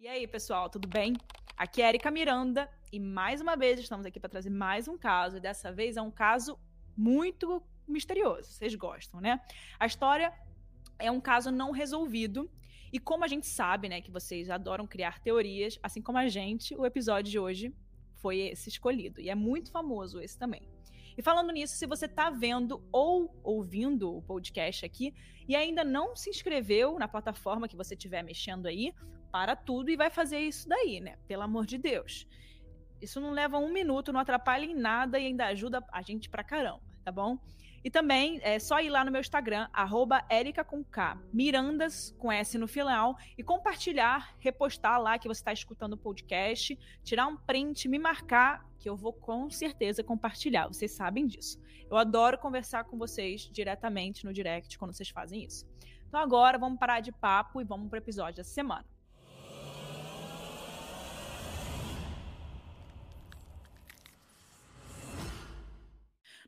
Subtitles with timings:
[0.00, 1.16] E aí, pessoal, tudo bem?
[1.56, 5.38] Aqui é Erika Miranda e mais uma vez estamos aqui para trazer mais um caso.
[5.38, 6.56] E dessa vez é um caso
[6.96, 8.48] muito misterioso.
[8.48, 9.40] Vocês gostam, né?
[9.76, 10.32] A história
[11.00, 12.48] é um caso não resolvido.
[12.92, 16.76] E como a gente sabe, né, que vocês adoram criar teorias, assim como a gente,
[16.76, 17.74] o episódio de hoje
[18.14, 19.20] foi esse escolhido.
[19.20, 20.62] E é muito famoso esse também.
[21.18, 25.12] E falando nisso, se você está vendo ou ouvindo o podcast aqui
[25.48, 28.94] e ainda não se inscreveu na plataforma que você estiver mexendo aí,
[29.32, 31.18] para tudo e vai fazer isso daí, né?
[31.26, 32.24] Pelo amor de Deus.
[33.02, 36.44] Isso não leva um minuto, não atrapalha em nada e ainda ajuda a gente pra
[36.44, 37.36] caramba, tá bom?
[37.82, 40.24] E também é só ir lá no meu Instagram, arroba
[40.66, 45.94] com K, Mirandas com S no final, e compartilhar, repostar lá que você está escutando
[45.94, 50.68] o podcast, tirar um print, me marcar, que eu vou com certeza compartilhar.
[50.68, 51.60] Vocês sabem disso.
[51.90, 55.66] Eu adoro conversar com vocês diretamente no direct quando vocês fazem isso.
[56.06, 58.86] Então agora vamos parar de papo e vamos para o episódio da semana.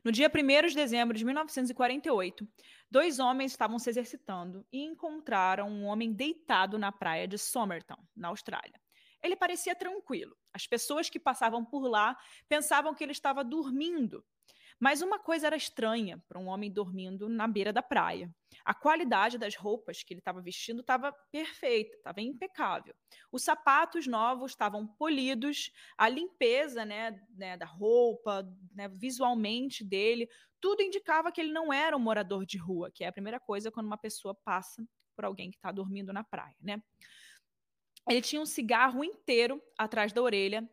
[0.03, 2.47] No dia 1 de dezembro de 1948,
[2.89, 8.29] dois homens estavam se exercitando e encontraram um homem deitado na praia de Somerton, na
[8.29, 8.81] Austrália.
[9.21, 10.35] Ele parecia tranquilo.
[10.53, 14.23] As pessoas que passavam por lá pensavam que ele estava dormindo
[14.81, 18.33] mas uma coisa era estranha para um homem dormindo na beira da praia.
[18.65, 22.95] A qualidade das roupas que ele estava vestindo estava perfeita, estava impecável.
[23.31, 30.27] Os sapatos novos estavam polidos, a limpeza né, né da roupa, né, visualmente dele,
[30.59, 33.71] tudo indicava que ele não era um morador de rua, que é a primeira coisa
[33.71, 34.83] quando uma pessoa passa
[35.15, 36.81] por alguém que está dormindo na praia, né?
[38.09, 40.67] Ele tinha um cigarro inteiro atrás da orelha,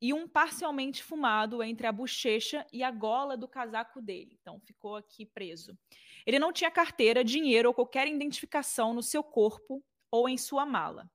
[0.00, 4.38] e um parcialmente fumado entre a bochecha e a gola do casaco dele.
[4.40, 5.78] Então ficou aqui preso.
[6.24, 11.10] Ele não tinha carteira, dinheiro ou qualquer identificação no seu corpo ou em sua mala.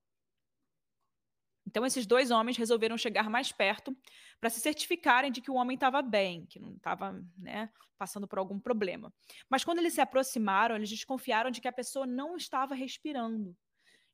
[1.68, 3.98] Então esses dois homens resolveram chegar mais perto
[4.40, 8.38] para se certificarem de que o homem estava bem, que não estava né, passando por
[8.38, 9.12] algum problema.
[9.50, 13.58] Mas quando eles se aproximaram, eles desconfiaram de que a pessoa não estava respirando.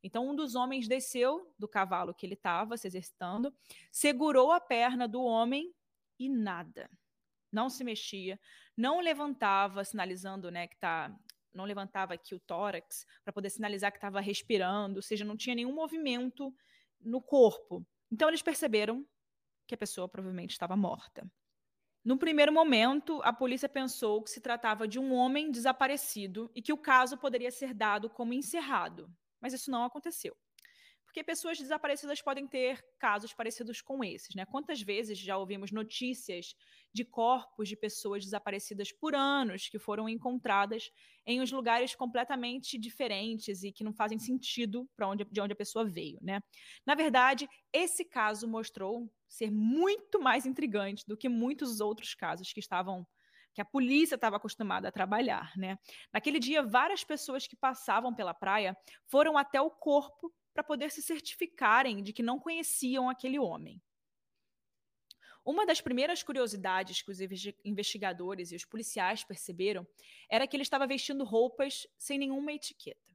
[0.04, 3.54] Então, um dos homens desceu do cavalo que ele estava se exercitando,
[3.92, 5.74] segurou a perna do homem
[6.18, 6.90] e nada.
[7.52, 8.40] Não se mexia,
[8.76, 11.16] não levantava, sinalizando né, que está
[11.54, 15.54] não levantava aqui o tórax para poder sinalizar que estava respirando, ou seja, não tinha
[15.54, 16.54] nenhum movimento
[17.00, 17.86] no corpo.
[18.10, 19.06] Então eles perceberam
[19.68, 21.30] que a pessoa provavelmente estava morta.
[22.04, 26.74] No primeiro momento, a polícia pensou que se tratava de um homem desaparecido e que
[26.74, 29.14] o caso poderia ser dado como encerrado.
[29.42, 30.36] Mas isso não aconteceu.
[31.06, 34.46] Porque pessoas desaparecidas podem ter casos parecidos com esses, né?
[34.46, 36.56] Quantas vezes já ouvimos notícias
[36.94, 40.90] de corpos de pessoas desaparecidas por anos que foram encontradas
[41.26, 45.56] em uns lugares completamente diferentes e que não fazem sentido para onde de onde a
[45.56, 46.42] pessoa veio, né?
[46.86, 52.60] Na verdade, esse caso mostrou ser muito mais intrigante do que muitos outros casos que
[52.62, 53.06] estavam
[53.54, 55.78] que a polícia estava acostumada a trabalhar, né?
[56.14, 61.02] Naquele dia, várias pessoas que passavam pela praia foram até o corpo para poder se
[61.02, 63.82] certificarem de que não conheciam aquele homem.
[65.44, 67.20] Uma das primeiras curiosidades que os
[67.66, 69.88] investigadores e os policiais perceberam
[70.30, 73.11] era que ele estava vestindo roupas sem nenhuma etiqueta.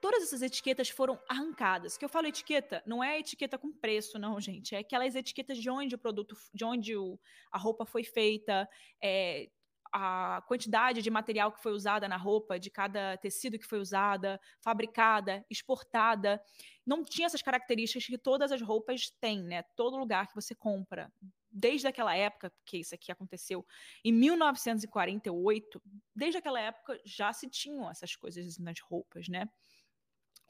[0.00, 1.96] Todas essas etiquetas foram arrancadas.
[1.96, 4.74] Que eu falo etiqueta, não é etiqueta com preço, não, gente.
[4.74, 7.18] É aquelas etiquetas de onde o produto, de onde o,
[7.52, 8.68] a roupa foi feita,
[9.02, 9.50] é,
[9.92, 14.40] a quantidade de material que foi usada na roupa, de cada tecido que foi usada,
[14.60, 16.40] fabricada, exportada.
[16.86, 19.62] Não tinha essas características que todas as roupas têm, né?
[19.76, 21.12] Todo lugar que você compra.
[21.50, 23.66] Desde aquela época, que isso aqui aconteceu
[24.04, 25.82] em 1948,
[26.14, 29.48] desde aquela época já se tinham essas coisas nas roupas, né?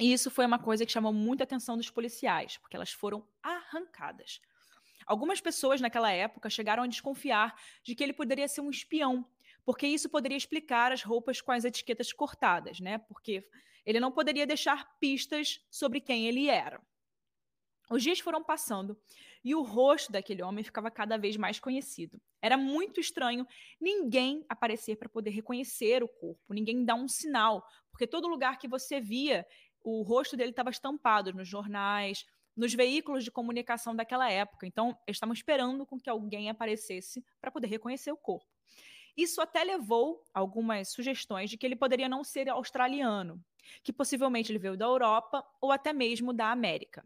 [0.00, 4.41] E isso foi uma coisa que chamou muita atenção dos policiais, porque elas foram arrancadas.
[5.06, 9.27] Algumas pessoas naquela época chegaram a desconfiar de que ele poderia ser um espião,
[9.62, 12.97] porque isso poderia explicar as roupas com as etiquetas cortadas, né?
[12.97, 13.47] Porque
[13.84, 16.81] ele não poderia deixar pistas sobre quem ele era.
[17.91, 18.97] Os dias foram passando
[19.45, 22.22] e o rosto daquele homem ficava cada vez mais conhecido.
[22.41, 23.47] Era muito estranho
[23.80, 28.69] ninguém aparecer para poder reconhecer o corpo, ninguém dar um sinal, porque todo lugar que
[28.69, 29.45] você via
[29.82, 32.24] o rosto dele estava estampado nos jornais,
[32.56, 34.66] nos veículos de comunicação daquela época.
[34.66, 38.47] Então, eles estavam esperando com que alguém aparecesse para poder reconhecer o corpo.
[39.16, 43.42] Isso até levou algumas sugestões de que ele poderia não ser australiano,
[43.82, 47.04] que possivelmente ele veio da Europa ou até mesmo da América.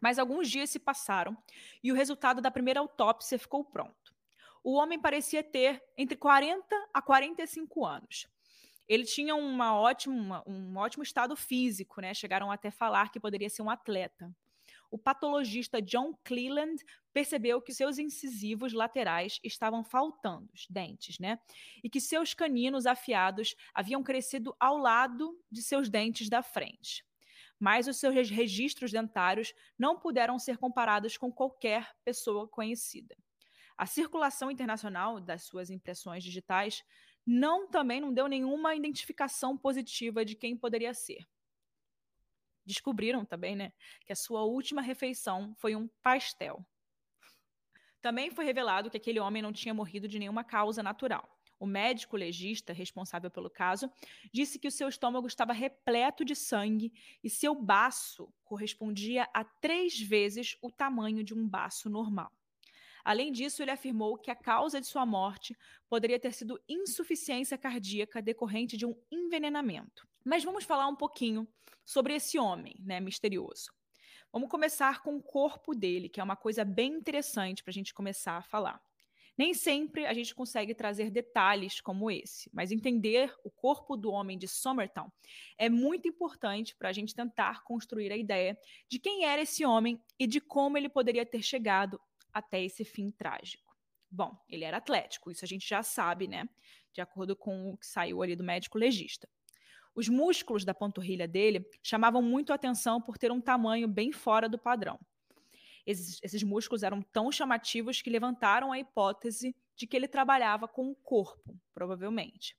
[0.00, 1.36] Mas alguns dias se passaram
[1.82, 4.14] e o resultado da primeira autópsia ficou pronto.
[4.62, 8.26] O homem parecia ter entre 40 a 45 anos.
[8.88, 12.12] Ele tinha uma ótima, um ótimo estado físico, né?
[12.14, 14.30] Chegaram até falar que poderia ser um atleta.
[14.90, 16.76] o patologista John Cleland
[17.12, 21.40] percebeu que seus incisivos laterais estavam faltando, os dentes, né?
[21.82, 27.04] E que seus caninos afiados haviam crescido ao lado de seus dentes da frente.
[27.58, 33.16] Mas os seus registros dentários não puderam ser comparados com qualquer pessoa conhecida.
[33.76, 36.84] A circulação internacional das suas impressões digitais
[37.26, 41.26] não também não deu nenhuma identificação positiva de quem poderia ser.
[42.64, 43.72] Descobriram também, né,
[44.06, 46.64] que a sua última refeição foi um pastel.
[48.00, 51.34] Também foi revelado que aquele homem não tinha morrido de nenhuma causa natural.
[51.58, 53.90] O médico legista responsável pelo caso
[54.32, 56.92] disse que o seu estômago estava repleto de sangue
[57.22, 62.30] e seu baço correspondia a três vezes o tamanho de um baço normal.
[63.04, 65.56] Além disso, ele afirmou que a causa de sua morte
[65.88, 70.08] poderia ter sido insuficiência cardíaca decorrente de um envenenamento.
[70.24, 71.46] Mas vamos falar um pouquinho
[71.84, 73.70] sobre esse homem, né, misterioso.
[74.32, 77.92] Vamos começar com o corpo dele, que é uma coisa bem interessante para a gente
[77.92, 78.80] começar a falar.
[79.36, 84.38] Nem sempre a gente consegue trazer detalhes como esse, mas entender o corpo do homem
[84.38, 85.10] de Somertown
[85.58, 88.56] é muito importante para a gente tentar construir a ideia
[88.88, 92.00] de quem era esse homem e de como ele poderia ter chegado
[92.34, 93.72] até esse fim trágico.
[94.10, 96.48] Bom, ele era atlético, isso a gente já sabe, né?
[96.92, 99.28] De acordo com o que saiu ali do médico legista.
[99.94, 104.48] Os músculos da panturrilha dele chamavam muito a atenção por ter um tamanho bem fora
[104.48, 104.98] do padrão.
[105.86, 110.90] Esses, esses, músculos eram tão chamativos que levantaram a hipótese de que ele trabalhava com
[110.90, 112.56] o corpo, provavelmente.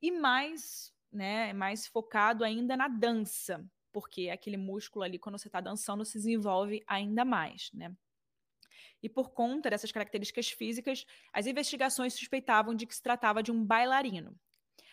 [0.00, 5.60] E mais, né, mais focado ainda na dança, porque aquele músculo ali, quando você está
[5.60, 7.94] dançando, se desenvolve ainda mais, né?
[9.02, 13.64] E por conta dessas características físicas, as investigações suspeitavam de que se tratava de um
[13.64, 14.38] bailarino.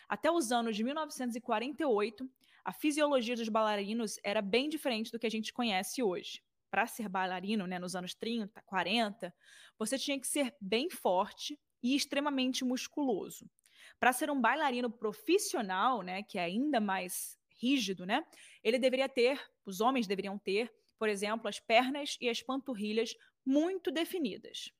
[0.07, 2.27] Até os anos de 1948,
[2.65, 6.41] a fisiologia dos bailarinos era bem diferente do que a gente conhece hoje.
[6.71, 9.33] Para ser bailarino, né, nos anos 30, 40,
[9.77, 13.49] você tinha que ser bem forte e extremamente musculoso.
[13.99, 18.25] Para ser um bailarino profissional, né, que é ainda mais rígido, né,
[18.63, 23.15] ele deveria ter, os homens deveriam ter, por exemplo, as pernas e as panturrilhas
[23.49, 24.71] muito definidas.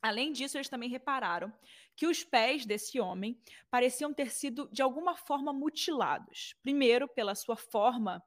[0.00, 1.52] Além disso, eles também repararam
[1.96, 6.54] que os pés desse homem pareciam ter sido de alguma forma mutilados.
[6.62, 8.22] Primeiro, pela sua forma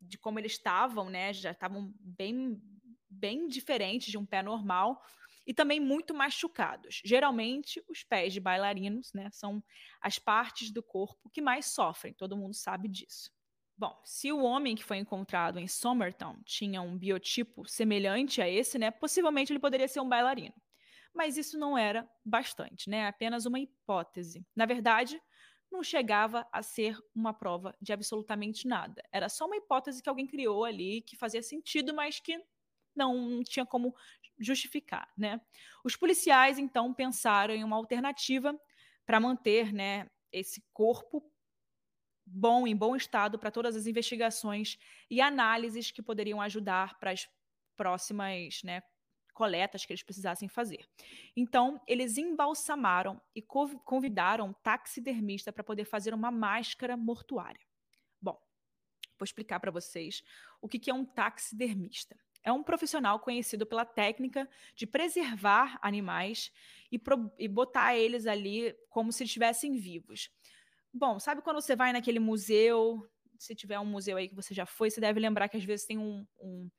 [0.00, 1.34] de como eles estavam, né?
[1.34, 2.58] Já estavam bem,
[3.10, 5.02] bem diferentes de um pé normal
[5.46, 7.02] e também muito machucados.
[7.04, 9.62] Geralmente, os pés de bailarinos, né, são
[10.00, 12.14] as partes do corpo que mais sofrem.
[12.14, 13.30] Todo mundo sabe disso.
[13.82, 18.78] Bom, se o homem que foi encontrado em Somertown tinha um biotipo semelhante a esse,
[18.78, 20.54] né, possivelmente ele poderia ser um bailarino.
[21.12, 23.08] Mas isso não era bastante, né?
[23.08, 24.46] Apenas uma hipótese.
[24.54, 25.20] Na verdade,
[25.68, 29.02] não chegava a ser uma prova de absolutamente nada.
[29.10, 32.40] Era só uma hipótese que alguém criou ali, que fazia sentido, mas que
[32.94, 33.96] não tinha como
[34.38, 35.40] justificar, né?
[35.84, 38.56] Os policiais então pensaram em uma alternativa
[39.04, 41.31] para manter, né, esse corpo
[42.24, 44.78] bom, em bom estado para todas as investigações
[45.10, 47.28] e análises que poderiam ajudar para as
[47.76, 48.82] próximas né,
[49.32, 50.88] coletas que eles precisassem fazer.
[51.36, 57.66] Então, eles embalsamaram e convidaram um taxidermista para poder fazer uma máscara mortuária.
[58.20, 58.38] Bom,
[59.18, 60.22] vou explicar para vocês
[60.60, 62.16] o que é um taxidermista.
[62.44, 66.52] É um profissional conhecido pela técnica de preservar animais
[66.90, 67.00] e,
[67.38, 70.28] e botar eles ali como se estivessem vivos.
[70.92, 73.06] Bom, sabe quando você vai naquele museu?
[73.38, 75.86] Se tiver um museu aí que você já foi, você deve lembrar que às vezes
[75.86, 76.70] tem um, um,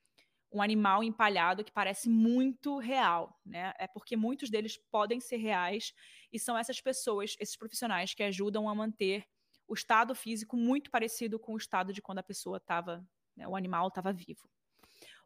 [0.51, 3.74] um animal empalhado que parece muito real, né?
[3.79, 5.93] É porque muitos deles podem ser reais
[6.32, 9.25] e são essas pessoas, esses profissionais que ajudam a manter
[9.67, 13.05] o estado físico muito parecido com o estado de quando a pessoa estava,
[13.36, 14.50] né, o animal estava vivo.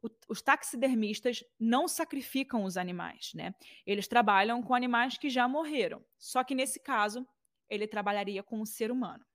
[0.01, 3.53] O, os taxidermistas não sacrificam os animais, né?
[3.85, 6.03] Eles trabalham com animais que já morreram.
[6.17, 7.27] Só que nesse caso,
[7.69, 9.25] ele trabalharia com o ser humano.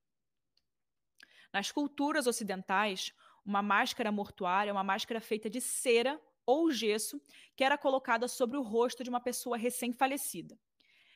[1.53, 3.13] Nas culturas ocidentais,
[3.45, 7.21] uma máscara mortuária é uma máscara feita de cera ou gesso
[7.57, 10.59] que era colocada sobre o rosto de uma pessoa recém-falecida.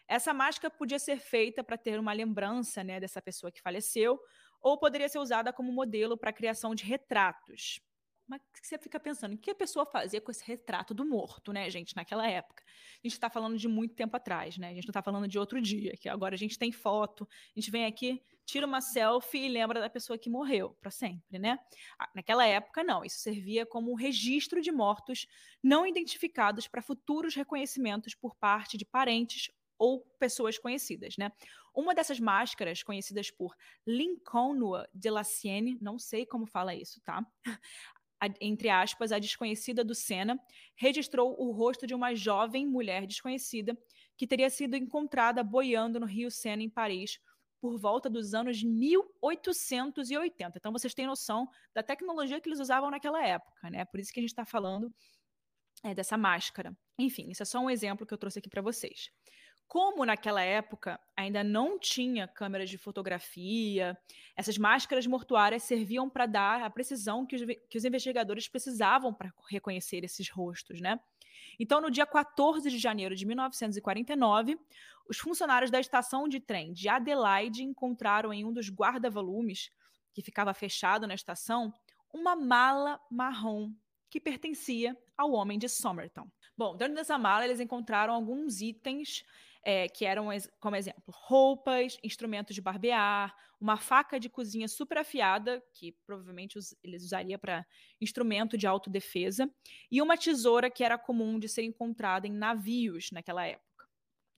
[0.09, 4.21] Essa máscara podia ser feita para ter uma lembrança né, dessa pessoa que faleceu,
[4.61, 7.81] ou poderia ser usada como modelo para a criação de retratos.
[8.29, 11.71] Mas você fica pensando, o que a pessoa fazia com esse retrato do morto, né,
[11.71, 12.63] gente, naquela época?
[12.65, 14.69] A gente está falando de muito tempo atrás, né?
[14.71, 17.61] A gente não está falando de outro dia, que agora a gente tem foto, a
[17.61, 21.59] gente vem aqui, tira uma selfie e lembra da pessoa que morreu para sempre, né?
[22.15, 23.05] Naquela época, não.
[23.05, 25.27] Isso servia como um registro de mortos
[25.63, 31.31] não identificados para futuros reconhecimentos por parte de parentes ou pessoas conhecidas, né?
[31.75, 33.55] Uma dessas máscaras, conhecidas por
[33.87, 34.59] Lincoln
[34.95, 37.25] de la Sienne, não sei como fala isso, tá?
[38.41, 40.39] Entre aspas, a desconhecida do Senna,
[40.75, 43.77] registrou o rosto de uma jovem mulher desconhecida
[44.17, 47.19] que teria sido encontrada boiando no Rio Sena, em Paris,
[47.61, 50.59] por volta dos anos 1880.
[50.59, 53.85] Então vocês têm noção da tecnologia que eles usavam naquela época, né?
[53.85, 54.93] Por isso que a gente está falando
[55.83, 56.77] é, dessa máscara.
[56.99, 59.11] Enfim, isso é só um exemplo que eu trouxe aqui para vocês.
[59.69, 63.99] Como naquela época ainda não tinha câmeras de fotografia,
[64.37, 69.33] essas máscaras mortuárias serviam para dar a precisão que os, que os investigadores precisavam para
[69.49, 71.01] reconhecer esses rostos, né?
[71.59, 74.59] Então, no dia 14 de janeiro de 1949,
[75.09, 79.71] os funcionários da estação de trem de Adelaide encontraram em um dos guarda-volumes,
[80.13, 81.73] que ficava fechado na estação,
[82.13, 83.73] uma mala marrom
[84.09, 86.31] que pertencia ao homem de Somerton.
[86.57, 89.25] Bom, dentro dessa mala eles encontraram alguns itens
[89.69, 90.29] é, que eram,
[90.61, 97.03] como exemplo, roupas, instrumentos de barbear, uma faca de cozinha super afiada, que provavelmente eles
[97.03, 97.67] usariam para
[98.01, 99.51] instrumento de autodefesa,
[99.91, 103.89] e uma tesoura que era comum de ser encontrada em navios naquela época.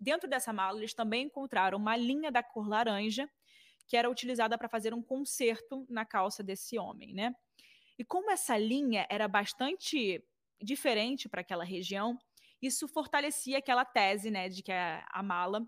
[0.00, 3.28] Dentro dessa mala, eles também encontraram uma linha da cor laranja,
[3.86, 7.34] que era utilizada para fazer um conserto na calça desse homem, né?
[7.98, 10.24] E como essa linha era bastante
[10.62, 12.18] diferente para aquela região,
[12.60, 15.66] isso fortalecia aquela tese, né, de que a, a mala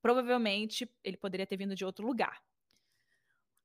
[0.00, 2.40] provavelmente ele poderia ter vindo de outro lugar.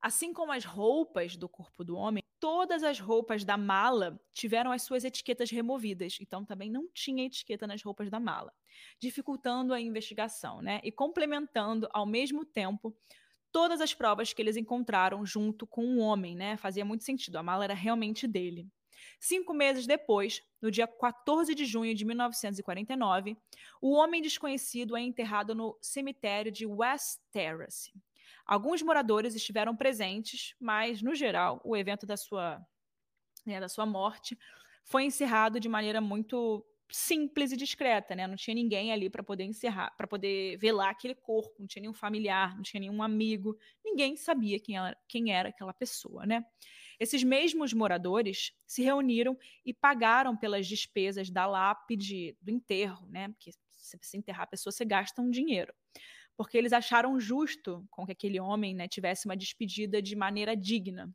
[0.00, 4.82] Assim como as roupas do corpo do homem, todas as roupas da mala tiveram as
[4.82, 8.52] suas etiquetas removidas, então também não tinha etiqueta nas roupas da mala,
[9.00, 10.78] dificultando a investigação, né?
[10.84, 12.94] E complementando ao mesmo tempo
[13.50, 16.58] todas as provas que eles encontraram junto com o homem, né?
[16.58, 18.68] Fazia muito sentido, a mala era realmente dele.
[19.20, 23.36] Cinco meses depois, no dia 14 de junho de 1949,
[23.80, 27.92] o homem desconhecido é enterrado no cemitério de West Terrace.
[28.46, 32.60] Alguns moradores estiveram presentes, mas, no geral, o evento da sua,
[33.46, 34.38] né, da sua morte
[34.84, 38.26] foi encerrado de maneira muito simples e discreta, né?
[38.26, 41.94] Não tinha ninguém ali para poder encerrar, para poder velar aquele corpo, não tinha nenhum
[41.94, 46.44] familiar, não tinha nenhum amigo, ninguém sabia quem era, quem era aquela pessoa, né?
[46.98, 53.28] Esses mesmos moradores se reuniram e pagaram pelas despesas da lápide, do enterro, né?
[53.28, 55.72] Porque se você enterrar a pessoa, você gasta um dinheiro.
[56.36, 61.14] Porque eles acharam justo com que aquele homem né, tivesse uma despedida de maneira digna.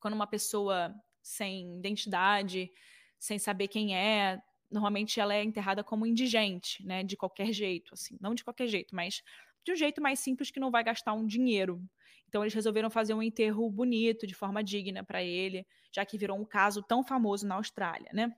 [0.00, 2.70] Quando uma pessoa sem identidade,
[3.18, 4.40] sem saber quem é,
[4.70, 7.02] normalmente ela é enterrada como indigente, né?
[7.02, 8.16] De qualquer jeito, assim.
[8.20, 9.22] Não de qualquer jeito, mas
[9.64, 11.82] de um jeito mais simples que não vai gastar um dinheiro.
[12.28, 16.38] Então eles resolveram fazer um enterro bonito, de forma digna para ele, já que virou
[16.38, 18.34] um caso tão famoso na Austrália, né?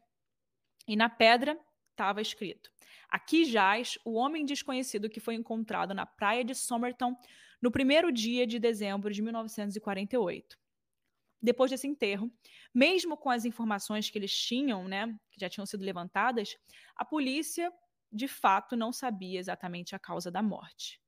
[0.87, 1.59] E na pedra
[1.90, 2.70] estava escrito:
[3.09, 7.16] Aqui jaz o homem desconhecido que foi encontrado na praia de Somerton
[7.61, 10.61] no primeiro dia de dezembro de 1948
[11.42, 12.30] depois desse enterro,
[12.75, 16.56] mesmo com as informações que eles tinham, né, que já tinham sido levantadas,
[16.94, 17.73] a polícia
[18.12, 21.00] de fato não sabia exatamente a causa da morte.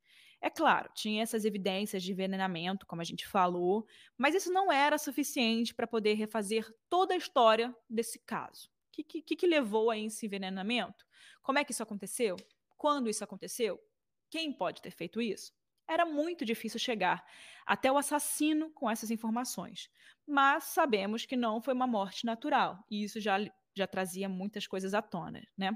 [0.45, 3.87] É claro, tinha essas evidências de envenenamento, como a gente falou,
[4.19, 8.69] mas isso não era suficiente para poder refazer toda a história desse caso.
[8.69, 11.07] O que, que, que levou a esse envenenamento?
[11.43, 12.35] Como é que isso aconteceu?
[12.77, 13.81] Quando isso aconteceu?
[14.29, 15.53] Quem pode ter feito isso?
[15.87, 17.25] Era muito difícil chegar
[17.65, 19.89] até o assassino com essas informações,
[20.27, 23.39] mas sabemos que não foi uma morte natural, e isso já,
[23.77, 25.71] já trazia muitas coisas à tona, né?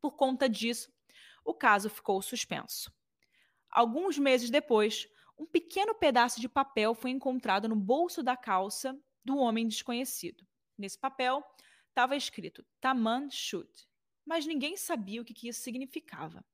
[0.00, 0.92] Por conta disso,
[1.44, 2.92] o caso ficou suspenso.
[3.72, 9.38] Alguns meses depois, um pequeno pedaço de papel foi encontrado no bolso da calça do
[9.38, 10.46] homem desconhecido.
[10.76, 11.42] Nesse papel
[11.88, 13.70] estava escrito Taman Shud,
[14.26, 16.44] mas ninguém sabia o que, que isso significava.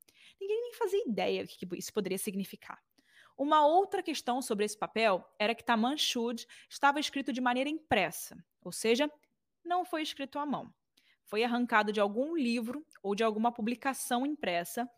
[0.40, 2.80] Ninguém nem fazia ideia do que isso poderia significar.
[3.36, 8.36] Uma outra questão sobre esse papel era que Taman Shud estava escrito de maneira impressa,
[8.62, 9.10] ou seja,
[9.64, 10.72] não foi escrito à mão.
[11.24, 14.88] Foi arrancado de algum livro ou de alguma publicação impressa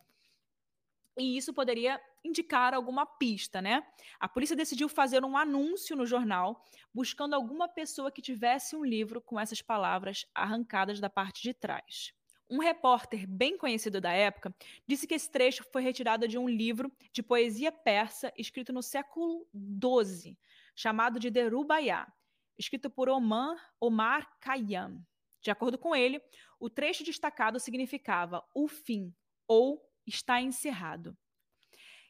[1.20, 3.86] e isso poderia indicar alguma pista, né?
[4.18, 9.20] A polícia decidiu fazer um anúncio no jornal buscando alguma pessoa que tivesse um livro
[9.20, 12.12] com essas palavras arrancadas da parte de trás.
[12.48, 14.52] Um repórter bem conhecido da época
[14.86, 19.46] disse que esse trecho foi retirado de um livro de poesia persa escrito no século
[19.54, 20.36] XII,
[20.74, 22.12] chamado de Derubaiá,
[22.58, 25.00] escrito por Omar, Omar Khayyam.
[25.40, 26.20] De acordo com ele,
[26.58, 29.14] o trecho destacado significava o fim
[29.46, 31.16] ou está encerrado.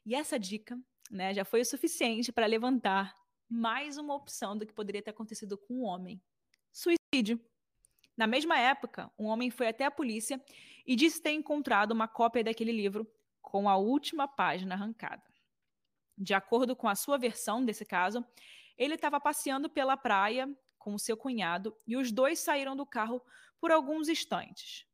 [0.04, 0.78] E essa dica
[1.10, 3.14] né, já foi o suficiente para levantar
[3.48, 6.20] mais uma opção do que poderia ter acontecido com o homem:
[6.72, 7.40] suicídio.
[8.16, 10.42] Na mesma época, um homem foi até a polícia
[10.86, 15.22] e disse ter encontrado uma cópia daquele livro com a última página arrancada.
[16.16, 18.24] De acordo com a sua versão desse caso,
[18.76, 23.22] ele estava passeando pela praia com o seu cunhado e os dois saíram do carro
[23.58, 24.86] por alguns instantes.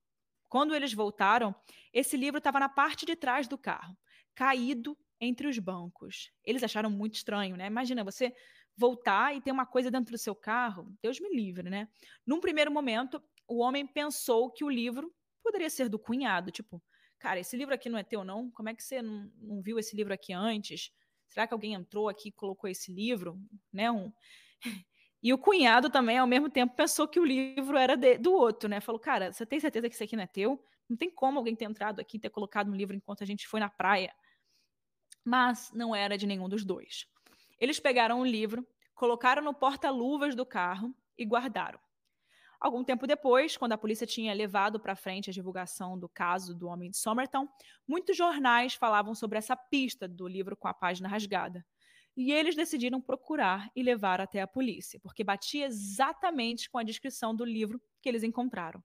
[0.49, 1.55] Quando eles voltaram,
[1.93, 3.97] esse livro estava na parte de trás do carro,
[4.35, 6.31] caído entre os bancos.
[6.45, 7.67] Eles acharam muito estranho, né?
[7.67, 8.35] Imagina você
[8.77, 10.95] voltar e ter uma coisa dentro do seu carro.
[11.03, 11.89] Deus me livre, né?
[12.27, 15.13] Num primeiro momento, o homem pensou que o livro
[15.43, 16.83] poderia ser do cunhado, tipo,
[17.19, 18.51] cara, esse livro aqui não é teu, não?
[18.51, 20.91] Como é que você não, não viu esse livro aqui antes?
[21.29, 23.41] Será que alguém entrou aqui e colocou esse livro?
[23.73, 23.91] Né?
[23.91, 24.13] Um...
[25.23, 28.69] E o cunhado também, ao mesmo tempo, pensou que o livro era de, do outro,
[28.69, 28.81] né?
[28.81, 30.63] Falou, cara, você tem certeza que isso aqui não é teu?
[30.89, 33.49] Não tem como alguém ter entrado aqui e ter colocado um livro enquanto a gente
[33.49, 34.15] foi na praia.
[35.25, 37.07] Mas não era de nenhum dos dois.
[37.59, 41.81] Eles pegaram o livro, colocaram no porta-luvas do carro e guardaram.
[42.59, 46.69] Algum tempo depois, quando a polícia tinha levado para frente a divulgação do caso do
[46.69, 47.47] homem de Somerton,
[47.87, 51.65] muitos jornais falavam sobre essa pista do livro com a página rasgada.
[52.17, 57.35] E eles decidiram procurar e levar até a polícia, porque batia exatamente com a descrição
[57.35, 58.83] do livro que eles encontraram.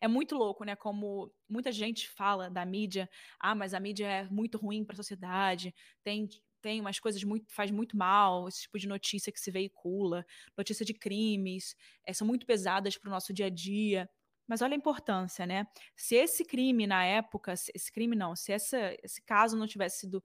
[0.00, 0.76] É muito louco, né?
[0.76, 3.08] Como muita gente fala da mídia,
[3.40, 6.28] ah, mas a mídia é muito ruim para a sociedade, tem
[6.60, 10.84] tem umas coisas muito faz muito mal, esse tipo de notícia que se veicula, notícia
[10.84, 14.10] de crimes, é, são muito pesadas para o nosso dia a dia.
[14.46, 15.66] Mas olha a importância, né?
[15.94, 20.24] Se esse crime na época, esse crime não, se essa, esse caso não tivesse sido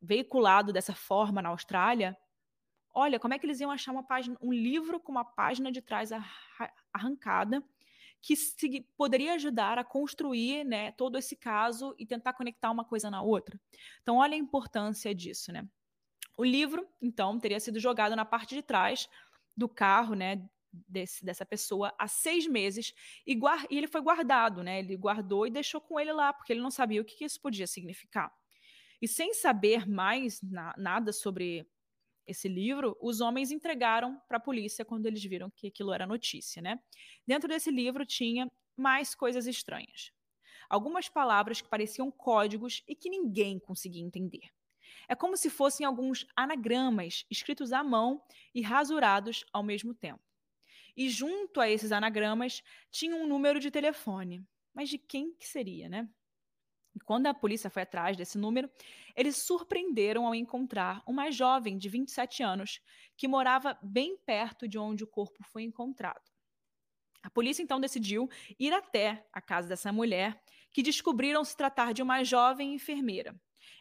[0.00, 2.16] veiculado dessa forma na Austrália,
[2.94, 5.80] olha como é que eles iam achar uma página, um livro com uma página de
[5.80, 6.10] trás
[6.92, 7.62] arrancada
[8.22, 13.10] que se, poderia ajudar a construir né, todo esse caso e tentar conectar uma coisa
[13.10, 13.58] na outra.
[14.02, 15.52] Então, olha a importância disso.
[15.52, 15.66] Né?
[16.36, 19.08] O livro, então, teria sido jogado na parte de trás
[19.56, 22.94] do carro, né, desse, dessa pessoa há seis meses
[23.26, 24.78] e, e, ele foi guardado, né?
[24.78, 27.40] Ele guardou e deixou com ele lá, porque ele não sabia o que, que isso
[27.40, 28.32] podia significar.
[29.00, 31.66] E sem saber mais na, nada sobre
[32.26, 36.62] esse livro, os homens entregaram para a polícia quando eles viram que aquilo era notícia,
[36.62, 36.78] né?
[37.26, 40.12] Dentro desse livro tinha mais coisas estranhas.
[40.68, 44.48] Algumas palavras que pareciam códigos e que ninguém conseguia entender.
[45.08, 48.22] É como se fossem alguns anagramas escritos à mão
[48.54, 50.22] e rasurados ao mesmo tempo.
[50.96, 54.44] E junto a esses anagramas tinha um número de telefone.
[54.72, 56.08] Mas de quem que seria, né?
[57.04, 58.70] Quando a polícia foi atrás desse número,
[59.16, 62.80] eles surpreenderam ao encontrar uma jovem de 27 anos
[63.16, 66.30] que morava bem perto de onde o corpo foi encontrado.
[67.22, 72.02] A polícia então decidiu ir até a casa dessa mulher, que descobriram se tratar de
[72.02, 73.34] uma jovem enfermeira.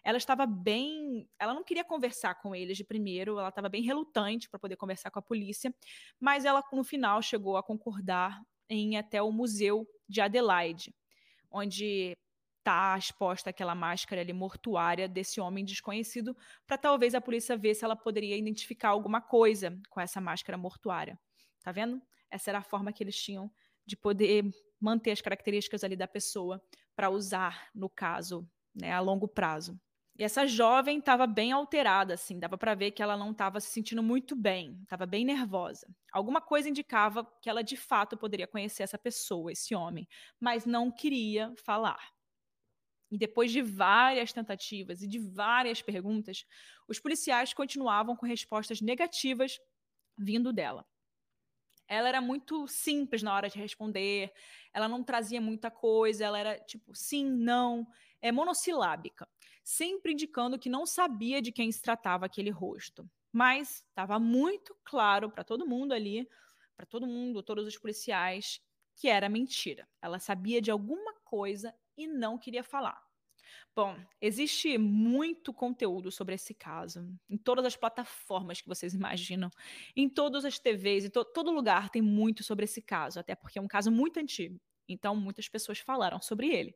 [0.04, 1.28] Ela estava bem.
[1.38, 5.10] Ela não queria conversar com eles de primeiro, ela estava bem relutante para poder conversar
[5.10, 5.74] com a polícia,
[6.20, 10.94] mas ela, no final, chegou a concordar em ir até o Museu de Adelaide,
[11.50, 12.18] onde
[12.60, 16.36] está exposta aquela máscara ali mortuária desse homem desconhecido,
[16.68, 21.20] para talvez a polícia ver se ela poderia identificar alguma coisa com essa máscara mortuária.
[21.64, 22.02] Tá vendo?
[22.30, 23.52] Essa era a forma que eles tinham
[23.86, 24.46] de poder
[24.80, 26.62] manter as características ali da pessoa
[26.96, 29.80] para usar no caso, né, a longo prazo.
[30.18, 33.72] E essa jovem estava bem alterada, assim, dava para ver que ela não estava se
[33.72, 35.88] sentindo muito bem, estava bem nervosa.
[36.12, 40.06] Alguma coisa indicava que ela de fato poderia conhecer essa pessoa, esse homem,
[40.38, 42.19] mas não queria falar.
[43.12, 46.46] E depois de várias tentativas e de várias perguntas,
[46.88, 49.60] os policiais continuavam com respostas negativas
[50.18, 50.86] vindo dela.
[51.88, 54.32] Ela era muito simples na hora de responder,
[54.72, 57.88] ela não trazia muita coisa, ela era tipo sim, não,
[58.22, 59.28] é monossilábica,
[59.64, 63.10] sempre indicando que não sabia de quem se tratava aquele rosto.
[63.32, 66.28] Mas estava muito claro para todo mundo ali,
[66.76, 68.62] para todo mundo, todos os policiais,
[68.96, 69.88] que era mentira.
[70.02, 73.00] Ela sabia de alguma coisa e não queria falar.
[73.76, 79.50] Bom, existe muito conteúdo sobre esse caso, em todas as plataformas que vocês imaginam,
[79.96, 83.60] em todas as TVs, em to todo lugar tem muito sobre esse caso, até porque
[83.60, 84.60] é um caso muito antigo.
[84.88, 86.76] Então, muitas pessoas falaram sobre ele.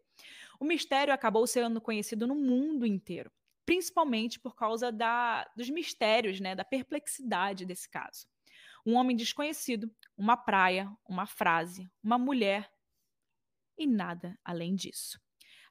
[0.60, 3.32] O mistério acabou sendo conhecido no mundo inteiro,
[3.66, 8.28] principalmente por causa da, dos mistérios, né, da perplexidade desse caso.
[8.86, 12.70] Um homem desconhecido, uma praia, uma frase, uma mulher
[13.78, 15.20] e nada além disso.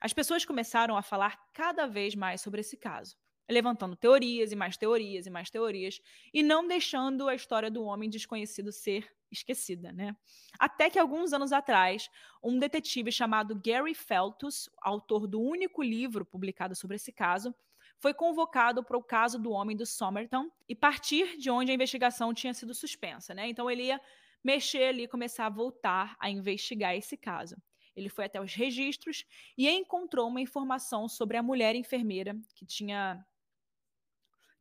[0.01, 3.17] As pessoas começaram a falar cada vez mais sobre esse caso,
[3.49, 6.01] levantando teorias e mais teorias e mais teorias,
[6.33, 10.15] e não deixando a história do homem desconhecido ser esquecida, né?
[10.59, 12.11] Até que alguns anos atrás,
[12.43, 17.55] um detetive chamado Gary Feltus, autor do único livro publicado sobre esse caso,
[17.99, 22.35] foi convocado para o caso do homem do Somerton e partir de onde a investigação
[22.35, 23.49] tinha sido suspensa, né?
[23.49, 24.01] Então ele ia
[24.43, 27.57] mexer ali, começar a voltar a investigar esse caso.
[27.95, 29.25] Ele foi até os registros
[29.57, 33.25] e encontrou uma informação sobre a mulher enfermeira que tinha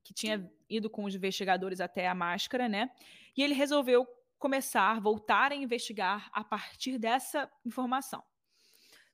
[0.03, 2.89] que tinha ido com os investigadores até a máscara, né?
[3.37, 4.07] E ele resolveu
[4.39, 8.23] começar, voltar a investigar a partir dessa informação.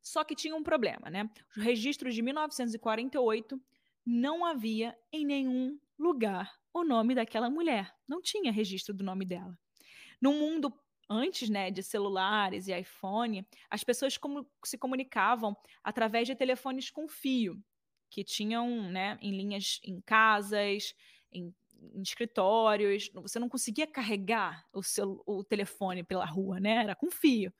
[0.01, 1.29] Só que tinha um problema, né?
[1.55, 3.61] Os registros de 1948
[4.05, 7.93] não havia em nenhum lugar o nome daquela mulher.
[8.07, 9.57] Não tinha registro do nome dela.
[10.21, 10.73] No mundo
[11.09, 17.07] antes, né, de celulares e iPhone, as pessoas como, se comunicavam através de telefones com
[17.07, 17.61] fio,
[18.09, 20.93] que tinham, né, em linhas em casas,
[21.31, 26.83] em em escritórios, você não conseguia carregar o seu o telefone pela rua, né?
[26.83, 27.53] Era com fio.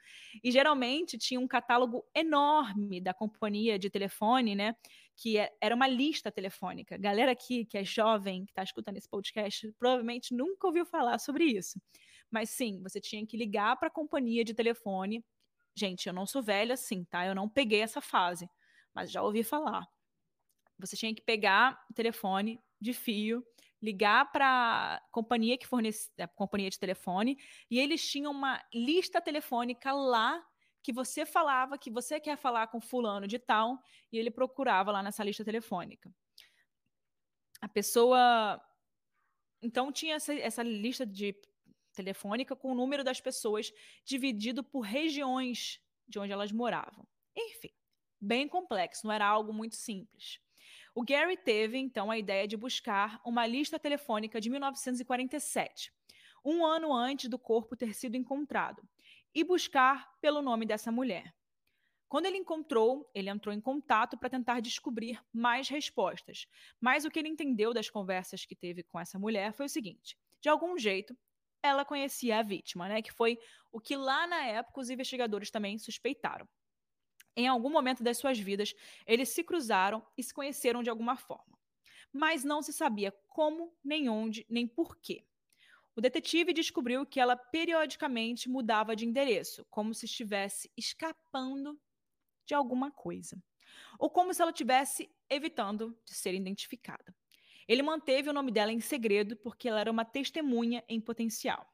[0.44, 4.76] E geralmente tinha um catálogo enorme da companhia de telefone, né?
[5.16, 6.98] Que é, era uma lista telefônica.
[6.98, 11.46] Galera aqui que é jovem, que está escutando esse podcast, provavelmente nunca ouviu falar sobre
[11.46, 11.80] isso.
[12.30, 15.26] Mas sim, você tinha que ligar para a companhia de telefone.
[15.76, 17.26] Gente, eu não sou velha assim, tá?
[17.26, 18.50] Eu não peguei essa fase,
[18.94, 19.88] mas já ouvi falar.
[20.80, 23.46] Você tinha que pegar o telefone de fio
[23.82, 27.38] ligar para a companhia que fornece a companhia de telefone
[27.70, 30.44] e eles tinham uma lista telefônica lá
[30.82, 33.80] que você falava que você quer falar com fulano de tal
[34.12, 36.12] e ele procurava lá nessa lista telefônica.
[37.62, 38.62] A pessoa
[39.62, 41.36] então tinha essa, essa lista de
[41.98, 43.74] telefônica com o número das pessoas
[44.06, 47.06] dividido por regiões de onde elas moravam.
[47.36, 47.72] Enfim,
[48.22, 50.40] bem complexo, não era algo muito simples.
[50.96, 55.92] O Gary teve, então, a ideia de buscar uma lista telefônica de 1947,
[56.44, 58.82] um ano antes do corpo ter sido encontrado,
[59.34, 61.36] e buscar pelo nome dessa mulher.
[62.08, 66.48] Quando ele encontrou, ele entrou em contato para tentar descobrir mais respostas.
[66.80, 70.18] Mas o que ele entendeu das conversas que teve com essa mulher foi o seguinte:
[70.42, 71.16] de algum jeito,
[71.62, 73.02] ela conhecia a vítima, né?
[73.02, 73.40] Que foi
[73.72, 76.48] o que lá na época os investigadores também suspeitaram
[77.38, 78.74] em algum momento das suas vidas,
[79.06, 81.56] eles se cruzaram e se conheceram de alguma forma.
[82.12, 85.24] Mas não se sabia como, nem onde, nem porquê.
[85.96, 91.80] O detetive descobriu que ela periodicamente mudava de endereço, como se estivesse escapando
[92.44, 93.38] de alguma coisa,
[94.00, 97.16] ou como se ela estivesse evitando de ser identificada.
[97.68, 101.68] Ele manteve o nome dela em segredo porque ela era uma testemunha em potencial.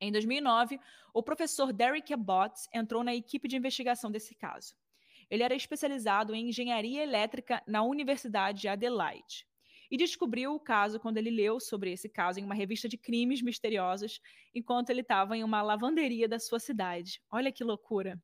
[0.00, 0.80] Em 2009,
[1.12, 4.74] o professor Derek Abbott entrou na equipe de investigação desse caso.
[5.28, 9.46] Ele era especializado em engenharia elétrica na Universidade de Adelaide
[9.90, 13.42] e descobriu o caso quando ele leu sobre esse caso em uma revista de crimes
[13.42, 14.20] misteriosos
[14.54, 17.20] enquanto ele estava em uma lavanderia da sua cidade.
[17.30, 18.20] Olha que loucura!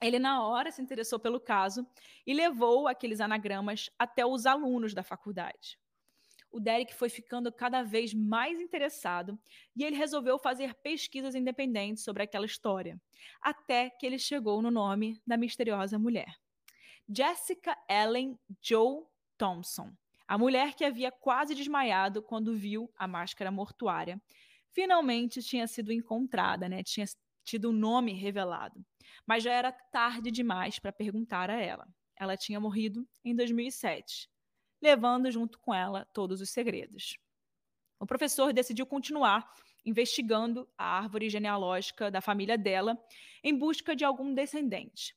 [0.00, 1.86] Ele, na hora, se interessou pelo caso
[2.26, 5.78] e levou aqueles anagramas até os alunos da faculdade
[6.50, 9.38] o Derek foi ficando cada vez mais interessado
[9.76, 13.00] e ele resolveu fazer pesquisas independentes sobre aquela história,
[13.40, 16.34] até que ele chegou no nome da misteriosa mulher.
[17.08, 19.04] Jessica Ellen Joe
[19.38, 19.92] Thompson,
[20.26, 24.20] a mulher que havia quase desmaiado quando viu a máscara mortuária,
[24.72, 26.82] finalmente tinha sido encontrada, né?
[26.82, 27.06] Tinha
[27.44, 28.84] tido o um nome revelado,
[29.26, 31.86] mas já era tarde demais para perguntar a ela.
[32.16, 34.30] Ela tinha morrido em 2007
[34.80, 37.18] levando junto com ela todos os segredos.
[37.98, 39.52] O professor decidiu continuar
[39.84, 42.98] investigando a árvore genealógica da família dela
[43.42, 45.14] em busca de algum descendente.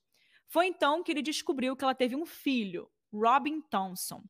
[0.48, 4.24] Foi então que ele descobriu que ela teve um filho, Robin Thompson.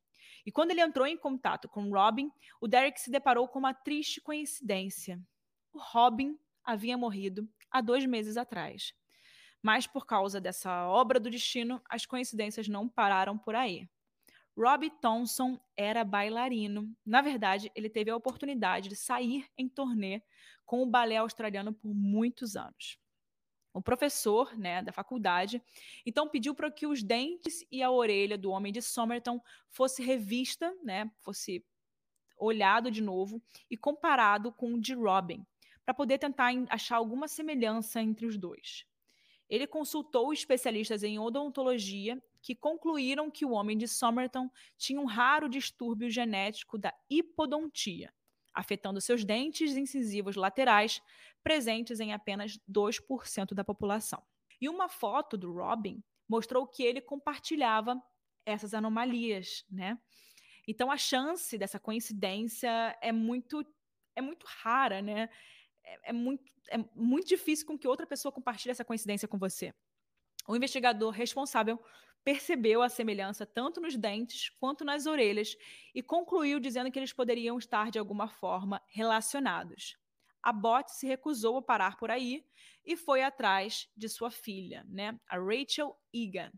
[0.46, 2.30] E quando ele entrou em contato com Robin,
[2.60, 5.20] o Derek se deparou com uma triste coincidência.
[5.72, 8.94] O Robin havia morrido há dois meses atrás.
[9.60, 13.88] Mas por causa dessa obra do destino, as coincidências não pararam por aí.
[14.56, 16.94] Robbie Thompson era bailarino.
[17.04, 20.22] Na verdade, ele teve a oportunidade de sair em turnê
[20.64, 22.96] com o balé australiano por muitos anos.
[23.72, 25.60] O professor né, da faculdade
[26.06, 30.72] então pediu para que os dentes e a orelha do homem de Somerton fosse revista,
[30.84, 31.66] né, fosse
[32.38, 35.44] olhado de novo e comparado com o de Robin,
[35.84, 38.84] para poder tentar achar alguma semelhança entre os dois.
[39.48, 45.48] Ele consultou especialistas em odontologia que concluíram que o homem de Somerton tinha um raro
[45.48, 48.12] distúrbio genético da hipodontia,
[48.52, 51.00] afetando seus dentes incisivos laterais,
[51.42, 54.22] presentes em apenas 2% da população.
[54.60, 58.00] E uma foto do Robin mostrou que ele compartilhava
[58.46, 59.98] essas anomalias, né?
[60.66, 63.64] Então a chance dessa coincidência é muito
[64.16, 65.28] é muito rara, né?
[65.84, 69.72] É, é, muito, é muito difícil com que outra pessoa compartilhe essa coincidência com você.
[70.46, 71.80] O investigador responsável
[72.22, 75.56] percebeu a semelhança tanto nos dentes quanto nas orelhas
[75.94, 79.96] e concluiu dizendo que eles poderiam estar de alguma forma relacionados.
[80.42, 82.44] Abbott se recusou a parar por aí
[82.84, 86.52] e foi atrás de sua filha, né, a Rachel Egan.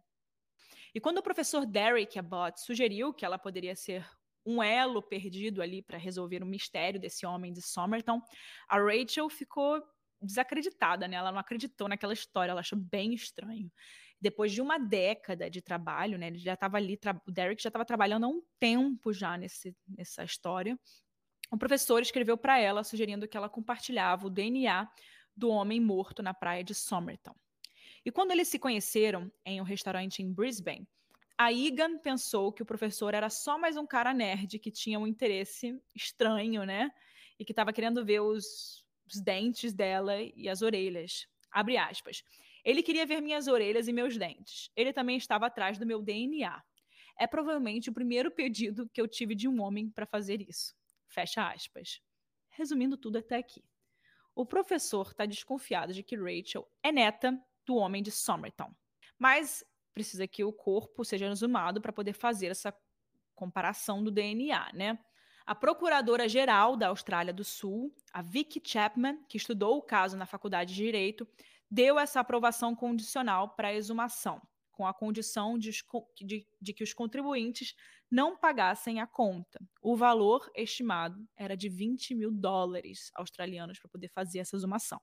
[0.94, 4.08] E quando o professor Derek Abbott sugeriu que ela poderia ser
[4.46, 8.22] um elo perdido ali para resolver o mistério desse homem de Somerton,
[8.68, 9.82] a Rachel ficou
[10.22, 11.16] desacreditada, né?
[11.16, 13.70] Ela não acreditou naquela história, ela achou bem estranho.
[14.20, 16.28] Depois de uma década de trabalho, né?
[16.28, 20.24] Ele já estava ali, o Derek já estava trabalhando há um tempo já nesse, nessa
[20.24, 20.78] história.
[21.50, 24.88] O professor escreveu para ela sugerindo que ela compartilhava o DNA
[25.36, 27.34] do homem morto na praia de Somerton.
[28.04, 30.88] E quando eles se conheceram em um restaurante em Brisbane,
[31.38, 35.06] a Egan pensou que o professor era só mais um cara nerd que tinha um
[35.06, 36.90] interesse estranho, né?
[37.38, 41.26] E que estava querendo ver os, os dentes dela e as orelhas.
[41.50, 42.22] Abre aspas.
[42.64, 44.70] Ele queria ver minhas orelhas e meus dentes.
[44.74, 46.62] Ele também estava atrás do meu DNA.
[47.18, 50.74] É provavelmente o primeiro pedido que eu tive de um homem para fazer isso.
[51.06, 52.00] Fecha aspas.
[52.50, 53.62] Resumindo tudo até aqui.
[54.34, 58.74] O professor está desconfiado de que Rachel é neta do homem de Somerton.
[59.18, 59.64] Mas
[59.96, 62.70] precisa que o corpo seja exumado para poder fazer essa
[63.34, 64.98] comparação do DNA, né?
[65.46, 70.74] A procuradora-geral da Austrália do Sul, a Vicky Chapman, que estudou o caso na Faculdade
[70.74, 71.26] de Direito,
[71.70, 75.70] deu essa aprovação condicional para a exumação, com a condição de,
[76.20, 77.74] de, de, que os contribuintes
[78.10, 79.58] não pagassem a conta.
[79.80, 85.00] O valor estimado era de 20 mil dólares australianos para poder fazer essa exumação.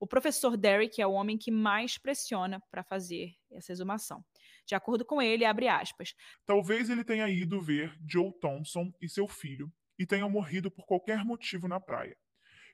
[0.00, 4.24] O professor Derrick é o homem que mais pressiona para fazer essa exumação.
[4.66, 6.14] De acordo com ele, abre aspas.
[6.44, 11.24] Talvez ele tenha ido ver Joe Thompson e seu filho e tenham morrido por qualquer
[11.24, 12.16] motivo na praia.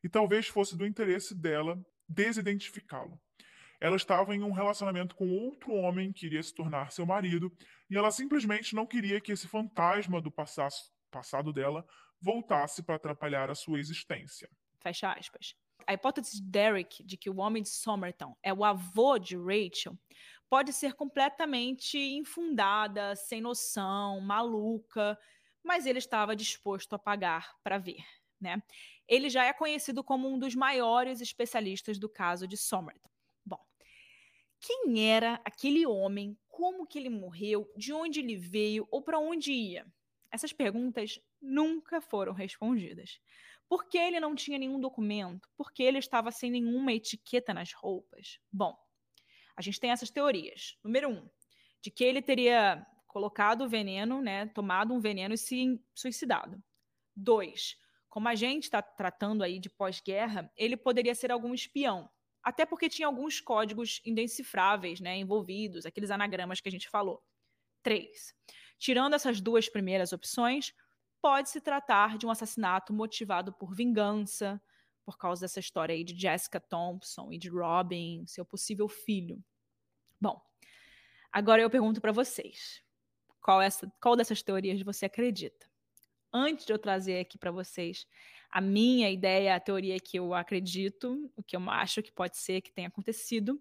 [0.03, 1.79] E talvez fosse do interesse dela
[2.09, 3.21] desidentificá-lo.
[3.81, 7.51] Ela estava em um relacionamento com outro homem que iria se tornar seu marido,
[7.89, 11.87] e ela simplesmente não queria que esse fantasma do passado dela
[12.21, 14.49] voltasse para atrapalhar a sua existência.
[14.83, 15.55] Fecha aspas
[15.91, 19.99] a hipótese de Derek de que o homem de Somerton é o avô de Rachel
[20.49, 25.19] pode ser completamente infundada, sem noção, maluca,
[25.65, 28.05] mas ele estava disposto a pagar para ver.
[28.41, 28.63] Né?
[29.09, 33.11] Ele já é conhecido como um dos maiores especialistas do caso de Somerton.
[33.45, 33.59] Bom,
[34.61, 36.39] quem era aquele homem?
[36.49, 37.69] Como que ele morreu?
[37.77, 39.85] De onde ele veio ou para onde ia?
[40.31, 43.21] Essas perguntas nunca foram respondidas.
[43.71, 45.49] Por que ele não tinha nenhum documento?
[45.57, 48.41] Por que ele estava sem nenhuma etiqueta nas roupas?
[48.51, 48.77] Bom,
[49.57, 50.77] a gente tem essas teorias.
[50.83, 51.31] Número um,
[51.81, 56.61] de que ele teria colocado o veneno, né, tomado um veneno e se suicidado.
[57.15, 57.77] Dois,
[58.09, 62.11] como a gente está tratando aí de pós-guerra, ele poderia ser algum espião.
[62.43, 67.23] Até porque tinha alguns códigos indecifráveis né, envolvidos, aqueles anagramas que a gente falou.
[67.85, 68.35] Três,
[68.81, 70.75] tirando essas duas primeiras opções,
[71.21, 74.61] pode se tratar de um assassinato motivado por vingança,
[75.05, 79.43] por causa dessa história aí de Jessica Thompson e de Robin, seu possível filho.
[80.21, 80.41] Bom,
[81.33, 82.83] agora eu pergunto para vocês,
[83.41, 85.69] qual, essa, qual dessas teorias você acredita?
[86.33, 88.07] Antes de eu trazer aqui para vocês
[88.51, 92.61] a minha ideia, a teoria que eu acredito, o que eu acho que pode ser
[92.61, 93.61] que tenha acontecido,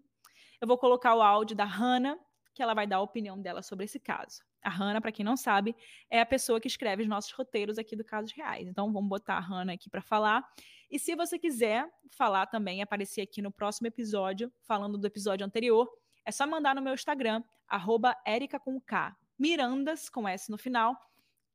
[0.62, 2.20] eu vou colocar o áudio da Hannah,
[2.54, 4.44] que ela vai dar a opinião dela sobre esse caso.
[4.64, 5.76] A Hannah, para quem não sabe,
[6.10, 8.68] é a pessoa que escreve os nossos roteiros aqui do Casos Reais.
[8.68, 10.44] Então, vamos botar a Hannah aqui para falar.
[10.90, 15.88] E se você quiser falar também, aparecer aqui no próximo episódio, falando do episódio anterior,
[16.26, 18.16] é só mandar no meu Instagram, arroba
[18.64, 20.96] com K, Mirandas, com S no final,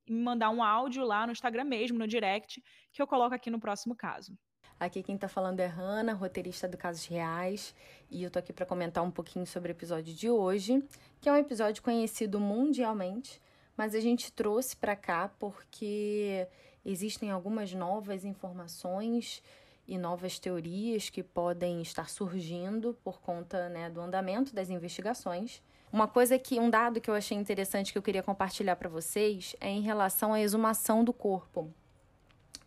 [0.06, 2.62] e me mandar um áudio lá no Instagram mesmo, no direct,
[2.92, 4.36] que eu coloco aqui no próximo caso.
[4.84, 7.74] Aqui quem tá falando é Hanna, roteirista do Casos Reais,
[8.10, 10.84] e eu tô aqui para comentar um pouquinho sobre o episódio de hoje,
[11.22, 13.40] que é um episódio conhecido mundialmente,
[13.78, 16.46] mas a gente trouxe para cá porque
[16.84, 19.42] existem algumas novas informações
[19.88, 25.62] e novas teorias que podem estar surgindo por conta né, do andamento das investigações.
[25.90, 29.56] Uma coisa que um dado que eu achei interessante que eu queria compartilhar para vocês
[29.62, 31.72] é em relação à exumação do corpo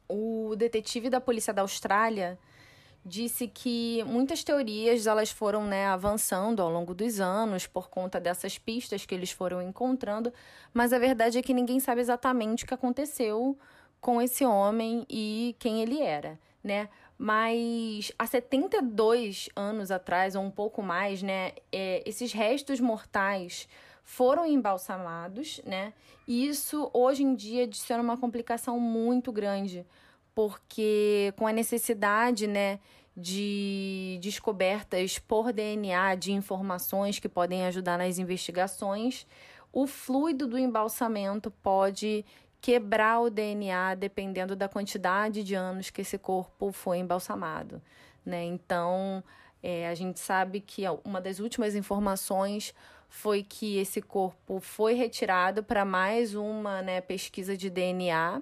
[0.09, 2.37] o detetive da polícia da Austrália
[3.07, 8.57] disse que muitas teorias elas foram né, avançando ao longo dos anos por conta dessas
[8.57, 10.33] pistas que eles foram encontrando,
[10.73, 13.57] mas a verdade é que ninguém sabe exatamente o que aconteceu
[14.01, 16.89] com esse homem e quem ele era, né?
[17.17, 23.67] Mas há 72 anos atrás, ou um pouco mais, né, é, esses restos mortais
[24.09, 25.91] foram embalsamados, né?
[26.25, 29.85] E isso hoje em dia adiciona uma complicação muito grande,
[30.33, 32.79] porque com a necessidade, né,
[33.15, 39.27] de descobertas por DNA de informações que podem ajudar nas investigações,
[39.73, 42.23] o fluido do embalsamento pode
[42.61, 47.81] quebrar o DNA dependendo da quantidade de anos que esse corpo foi embalsamado,
[48.25, 48.45] né?
[48.45, 49.21] Então,
[49.63, 52.75] É, a gente sabe que uma das últimas informações
[53.07, 58.41] foi que esse corpo foi retirado para mais uma né, pesquisa de DNA,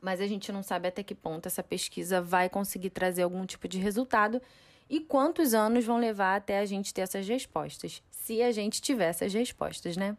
[0.00, 3.66] mas a gente não sabe até que ponto essa pesquisa vai conseguir trazer algum tipo
[3.66, 4.40] de resultado
[4.88, 9.08] e quantos anos vão levar até a gente ter essas respostas, se a gente tiver
[9.08, 10.16] essas respostas, né?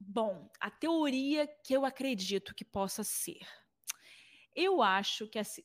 [0.00, 3.46] Bom, a teoria que eu acredito que possa ser.
[4.54, 5.62] Eu acho que, assim,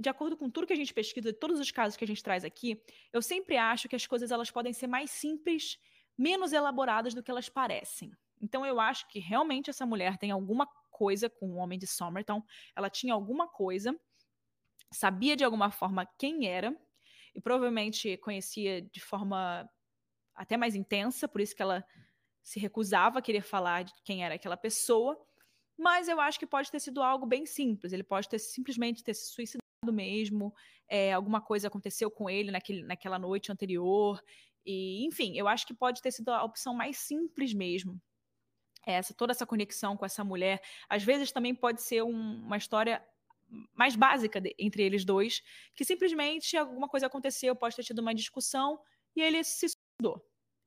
[0.00, 2.42] de acordo com tudo que a gente pesquisa, todos os casos que a gente traz
[2.42, 2.82] aqui,
[3.12, 5.78] eu sempre acho que as coisas elas podem ser mais simples,
[6.16, 8.10] menos elaboradas do que elas parecem.
[8.40, 12.42] Então eu acho que realmente essa mulher tem alguma coisa com o homem de Somerton,
[12.74, 13.94] ela tinha alguma coisa,
[14.90, 16.74] sabia de alguma forma quem era
[17.34, 19.68] e provavelmente conhecia de forma
[20.34, 21.84] até mais intensa, por isso que ela
[22.42, 25.20] se recusava a querer falar de quem era aquela pessoa,
[25.76, 27.92] mas eu acho que pode ter sido algo bem simples.
[27.92, 30.54] Ele pode ter simplesmente ter se suicidado mesmo,
[30.86, 34.22] é, alguma coisa aconteceu com ele naquele, naquela noite anterior,
[34.64, 37.98] e enfim, eu acho que pode ter sido a opção mais simples mesmo.
[38.86, 43.02] Essa toda essa conexão com essa mulher, às vezes também pode ser um, uma história
[43.74, 45.42] mais básica de, entre eles dois,
[45.74, 48.78] que simplesmente alguma coisa aconteceu, pode ter tido uma discussão
[49.16, 50.22] e ele se suicidou.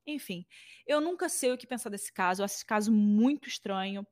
[0.06, 0.44] Enfim,
[0.86, 2.42] eu nunca sei o que pensar desse caso.
[2.42, 4.06] Eu acho esse caso muito estranho.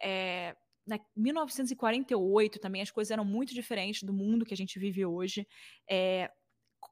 [0.00, 0.56] É,
[0.86, 5.46] na 1948 também as coisas eram muito diferentes do mundo que a gente vive hoje.
[5.88, 6.30] É,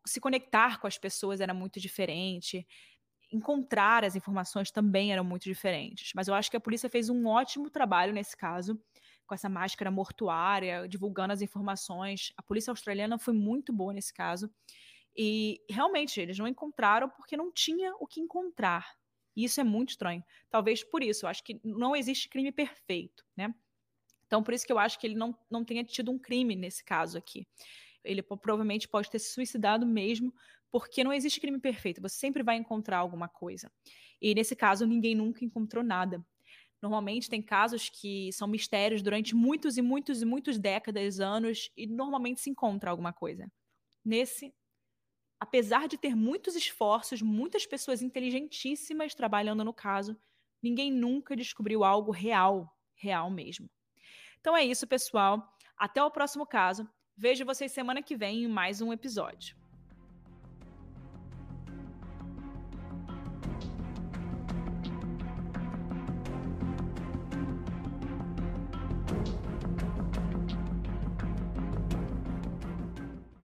[0.06, 2.66] se conectar com as pessoas era muito diferente.
[3.32, 6.12] Encontrar as informações também eram muito diferentes.
[6.14, 8.80] Mas eu acho que a polícia fez um ótimo trabalho nesse caso,
[9.26, 12.32] com essa máscara mortuária, divulgando as informações.
[12.36, 14.50] A polícia australiana foi muito boa nesse caso.
[15.16, 18.86] E realmente eles não encontraram porque não tinha o que encontrar.
[19.36, 20.24] E isso é muito estranho.
[20.48, 23.54] Talvez por isso, eu acho que não existe crime perfeito, né?
[24.30, 26.84] Então, por isso que eu acho que ele não, não tenha tido um crime nesse
[26.84, 27.44] caso aqui.
[28.04, 30.32] Ele provavelmente pode ter se suicidado mesmo,
[30.70, 32.00] porque não existe crime perfeito.
[32.00, 33.72] Você sempre vai encontrar alguma coisa.
[34.22, 36.24] E nesse caso, ninguém nunca encontrou nada.
[36.80, 41.88] Normalmente tem casos que são mistérios durante muitos e muitos e muitos décadas, anos, e
[41.88, 43.50] normalmente se encontra alguma coisa.
[44.04, 44.54] Nesse,
[45.40, 50.16] apesar de ter muitos esforços, muitas pessoas inteligentíssimas trabalhando no caso,
[50.62, 53.68] ninguém nunca descobriu algo real, real mesmo.
[54.40, 55.54] Então é isso, pessoal.
[55.76, 56.88] Até o próximo caso.
[57.16, 59.59] Vejo vocês semana que vem em mais um episódio.